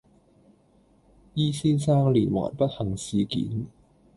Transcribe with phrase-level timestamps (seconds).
[1.35, 3.67] E 先生連環不幸事件